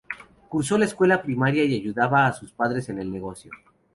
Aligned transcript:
Cursó 0.49 0.79
la 0.79 0.85
escuela 0.85 1.21
primaria 1.21 1.63
y 1.63 1.75
ayudaba 1.79 2.25
a 2.25 2.33
sus 2.33 2.51
padres 2.51 2.89
en 2.89 2.97
el 2.97 3.11
negocio. 3.11 3.51